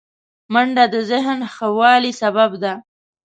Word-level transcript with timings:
منډه 0.53 0.85
د 0.93 0.95
ذهن 1.09 1.39
ښه 1.53 1.67
والي 1.79 2.11
سبب 2.21 2.51
ده 2.63 2.73